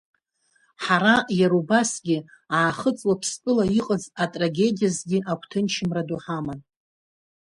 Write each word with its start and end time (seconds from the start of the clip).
Ҳара, 0.83 1.15
иара 1.39 1.55
убасгьы 1.61 2.17
Аахыҵ 2.57 2.99
Уаԥстәыла 3.07 3.65
иҟаз 3.79 4.03
атрагедиагьызгьы 4.23 5.19
агәҭынчымра 5.31 6.03
ду 6.07 6.19
ҳаман. 6.23 6.59